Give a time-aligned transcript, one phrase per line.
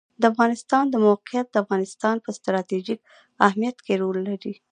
[0.21, 2.99] د افغانستان د موقعیت د افغانستان په ستراتیژیک
[3.47, 4.53] اهمیت کې رول لري.